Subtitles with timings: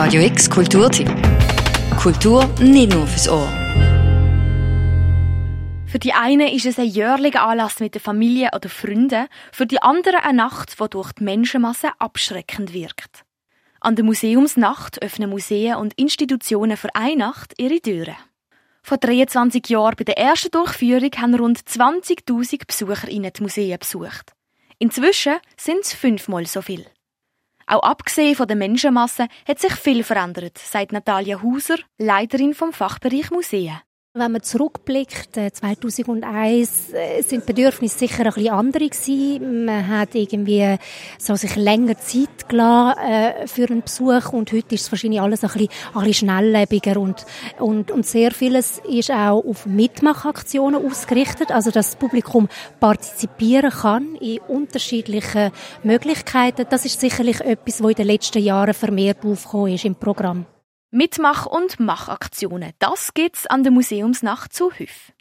[0.00, 1.08] Radio X Kulturtipp.
[2.00, 3.48] Kultur nicht nur fürs Ohr.
[5.86, 9.82] Für die einen ist es ein jährlicher Anlass mit der Familie oder Freunden, für die
[9.82, 13.24] anderen eine Nacht, die durch die Menschenmasse abschreckend wirkt.
[13.80, 18.14] An der Museumsnacht öffnen Museen und Institutionen für eine Nacht ihre Türen.
[18.84, 24.32] Vor 23 Jahren bei der ersten Durchführung haben rund 20.000 BesucherInnen die Museen besucht.
[24.78, 26.86] Inzwischen sind es fünfmal so viel.
[27.70, 33.30] Auch abgesehen von der Menschenmasse hat sich viel verändert, sagt Natalia Hauser, Leiterin vom Fachbereich
[33.30, 33.78] Museen.
[34.18, 39.64] Wenn man zurückblickt, 2001 äh, äh, sind die Bedürfnisse sicher ein bisschen andere gewesen.
[39.66, 40.76] Man hat irgendwie
[41.18, 45.44] so sich länger Zeit gelassen äh, für einen Besuch und heute ist es wahrscheinlich alles
[45.44, 47.26] ein bisschen, ein bisschen schnelllebiger und,
[47.60, 52.48] und, und sehr vieles ist auch auf Mitmachaktionen ausgerichtet, also dass das Publikum
[52.80, 55.52] partizipieren kann in unterschiedlichen
[55.84, 56.66] Möglichkeiten.
[56.68, 60.44] Das ist sicherlich etwas, was in den letzten Jahren vermehrt aufgekommen ist im Programm.
[60.90, 65.12] Mitmach- und Machaktionen, das gibt's an der Museumsnacht zu Hüff.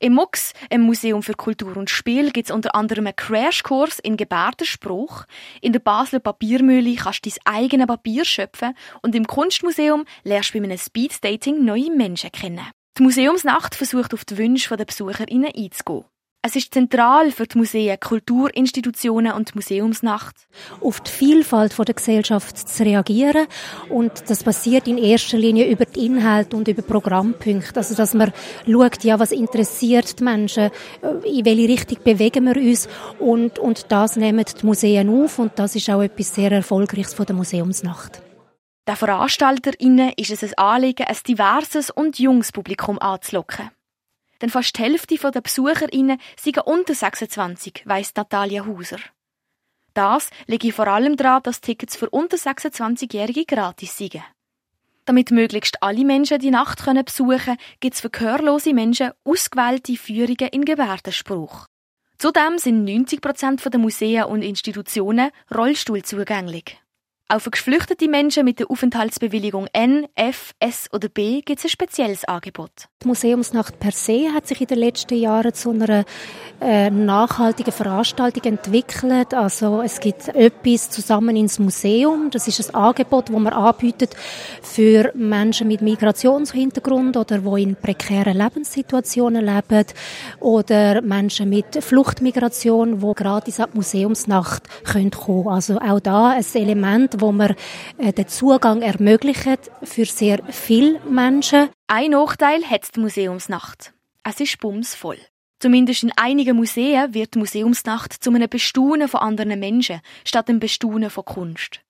[0.00, 5.24] Im MUX, im Museum für Kultur und Spiel, gibt's unter anderem einen Crashkurs in Gebärdenspruch.
[5.62, 10.58] In der Basler Papiermühle kannst du dein eigenes Papier schöpfen und im Kunstmuseum lernst du
[10.58, 12.66] bei einem Speeddating neue Menschen kennen.
[12.98, 16.04] Die Museumsnacht versucht auf die Wünsche der BesucherInnen einzugehen.
[16.44, 20.48] Es ist zentral für die Museen, Kulturinstitutionen und die Museumsnacht.
[20.80, 23.46] Auf die Vielfalt der Gesellschaft zu reagieren.
[23.88, 27.76] Und das passiert in erster Linie über die Inhalte und über Programmpunkte.
[27.76, 28.32] Also, dass man
[28.66, 32.88] schaut, ja, was interessiert die Menschen, äh, in welche Richtung bewegen wir uns.
[33.20, 35.38] Und, und das nehmen die Museen auf.
[35.38, 38.20] Und das ist auch etwas sehr Erfolgreiches von der Museumsnacht.
[38.88, 43.70] Den VeranstalterInnen ist es ein Anliegen, ein diverses und junges Publikum anzulocken
[44.42, 48.98] denn fast die Hälfte der BesucherInnen sind unter 26, weiss Natalia Hauser.
[49.94, 54.22] Das liegt vor allem daran, dass Tickets für unter 26-Jährige gratis sind.
[55.04, 59.96] Damit möglichst alle Menschen die Nacht können besuchen können, gibt es für gehörlose Menschen ausgewählte
[59.96, 61.66] Führungen in Gebärdenspruch.
[62.18, 66.81] Zudem sind 90% der Museen und Institutionen Rollstuhl zugänglich.
[67.32, 71.70] Auch für geflüchtete Menschen mit der Aufenthaltsbewilligung N, F, S oder B gibt es ein
[71.70, 72.70] spezielles Angebot.
[73.02, 76.04] Die Museumsnacht per se hat sich in den letzten Jahren zu einer
[76.60, 79.32] äh, nachhaltigen Veranstaltung entwickelt.
[79.32, 82.30] Also es gibt etwas zusammen ins Museum.
[82.30, 84.14] Das ist ein Angebot, das man anbietet
[84.60, 89.86] für Menschen mit Migrationshintergrund oder wo in prekären Lebenssituationen leben
[90.38, 95.48] oder Menschen mit Fluchtmigration, wo gratis an die Museumsnacht kommen können.
[95.48, 97.54] Also auch da ein Element, wo man
[97.96, 101.70] äh, den Zugang ermöglicht für sehr viele Menschen.
[101.86, 103.94] Ein Nachteil hat die Museumsnacht.
[104.24, 105.18] Es ist bumsvoll.
[105.60, 110.58] Zumindest in einigen Museen wird die Museumsnacht zu einem Bestaunen von anderen Menschen statt einem
[110.58, 111.80] Bestaunen von Kunst.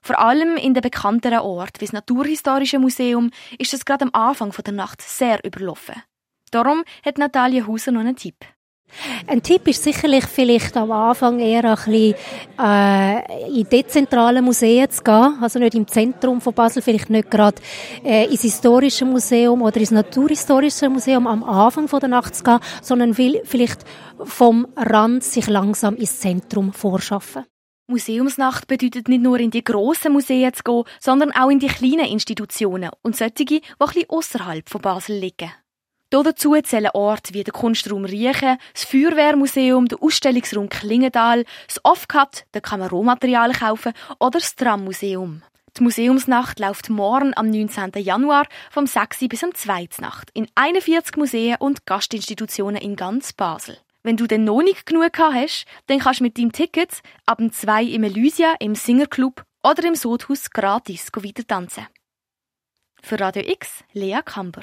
[0.00, 4.50] Vor allem in den bekannteren Orten wie das Naturhistorische Museum ist es gerade am Anfang
[4.50, 6.02] der Nacht sehr überlaufen.
[6.50, 8.46] Darum hat Natalia Hauser noch einen Tipp.
[9.26, 12.14] Ein Tipp ist sicherlich vielleicht am Anfang eher ein bisschen,
[12.60, 17.60] äh, in dezentrale Museen zu gehen, also nicht im Zentrum von Basel, vielleicht nicht gerade
[18.04, 22.60] äh, ins historische Museum oder ins naturhistorische Museum am Anfang von der Nacht zu gehen,
[22.82, 23.84] sondern will vielleicht
[24.22, 27.44] vom Rand sich langsam ins Zentrum vorschaffen.
[27.90, 32.06] Museumsnacht bedeutet nicht nur in die grossen Museen zu gehen, sondern auch in die kleinen
[32.06, 35.50] Institutionen und solche, die ein bisschen außerhalb von Basel liegen.
[36.10, 42.58] Dazu zählen Orte wie der Kunstraum Riechen, das Feuerwehrmuseum, der Ausstellungsraum Klingendal, das Offcut, da
[42.58, 45.42] kann man Rohmaterial kaufen, oder das Trammuseum.
[45.76, 47.92] Die Museumsnacht läuft morgen am 19.
[48.02, 49.28] Januar vom 6.
[49.28, 49.88] bis am 2.
[50.00, 53.78] Nacht in 41 Museen und Gastinstitutionen in ganz Basel.
[54.02, 57.52] Wenn du denn noch nicht genug hast, dann kannst du mit deinem Ticket ab dem
[57.52, 61.86] 2 im Elysia, im Singerclub oder im Sodhaus gratis weiter tanzen.
[63.00, 64.62] Für Radio X, Lea Kamber.